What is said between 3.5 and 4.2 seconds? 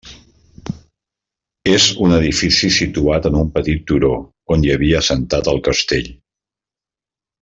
petit turó